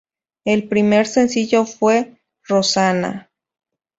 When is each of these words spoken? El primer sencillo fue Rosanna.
El 0.45 0.67
primer 0.67 1.05
sencillo 1.05 1.63
fue 1.67 2.17
Rosanna. 2.47 3.29